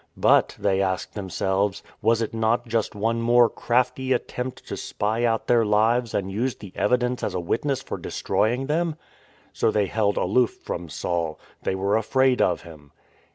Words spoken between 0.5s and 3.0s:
(th^y asked themselves) was it not just